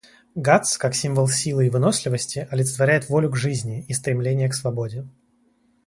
Гатс, 0.33 0.79
как 0.79 0.95
символ 0.95 1.27
силы 1.27 1.67
и 1.67 1.69
выносливости, 1.69 2.47
олицетворяет 2.49 3.07
волю 3.07 3.29
к 3.29 3.35
жизни 3.37 3.85
и 3.87 3.93
стремление 3.93 4.49
к 4.49 4.55
свободе. 4.55 5.07